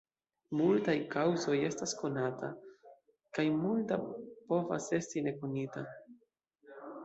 [0.61, 2.49] Multaj kaŭzoj estas konata,
[3.39, 4.01] kaj multa
[4.51, 5.89] povas esti ne konita.